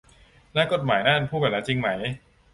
[0.53, 1.89] และกฎหมายนั้นพูดแบบนั้นจริงไหม